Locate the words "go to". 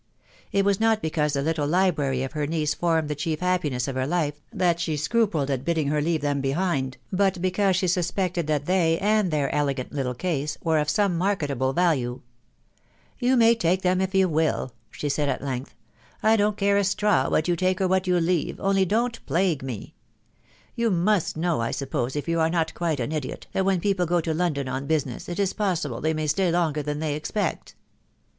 24.07-24.33